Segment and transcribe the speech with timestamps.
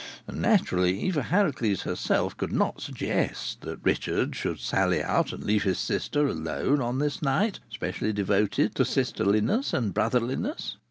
[0.27, 5.61] And naturally Eva Harracles herself could not suggest that Richard should sally out and leave
[5.61, 10.75] his sister alone on this night specially devoted to sisterliness and brotherliness.